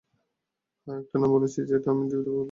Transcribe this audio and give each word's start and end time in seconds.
হ্যাঁ, 0.87 0.99
একটা 0.99 1.15
নাম 1.15 1.31
বলেছি 1.31 1.59
যেটা 1.65 1.87
আমি 1.91 2.03
দ্বিতীয়বার 2.03 2.23
বলতে 2.23 2.29
চাই 2.29 2.35
না। 2.35 2.39